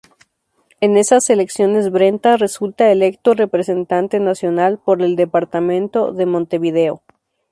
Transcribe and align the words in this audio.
En 0.79 0.97
esas 0.97 1.29
elecciones 1.29 1.91
Brenta 1.91 2.35
resulta 2.35 2.89
electo 2.91 3.35
Representante 3.35 4.19
Nacional 4.19 4.79
por 4.79 5.03
el 5.03 5.15
Departamento 5.15 6.11
de 6.11 6.25
Montevideo. 6.25 7.03